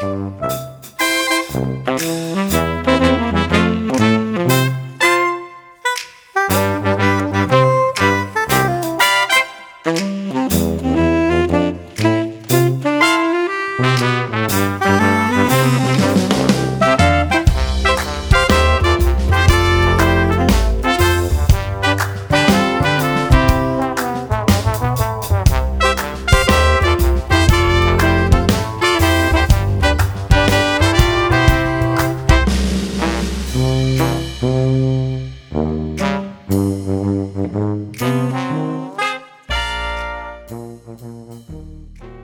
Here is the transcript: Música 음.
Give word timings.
Música 0.00 0.69
음. 40.98 42.19